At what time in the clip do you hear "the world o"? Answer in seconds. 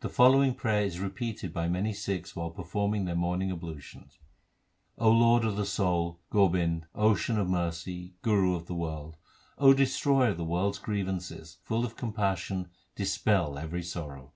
8.66-9.72